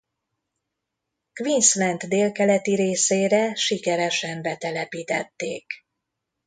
[1.33, 5.65] Queensland délkeleti részére sikeresen betelepítették.